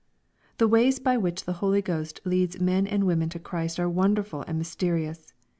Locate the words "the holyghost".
1.45-2.21